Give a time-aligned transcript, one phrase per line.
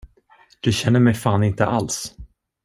[0.61, 2.15] Du känner mig fan inte alls!